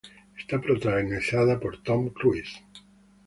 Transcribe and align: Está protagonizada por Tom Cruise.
Está 0.35 0.59
protagonizada 0.59 1.59
por 1.59 1.77
Tom 1.83 2.09
Cruise. 2.09 2.59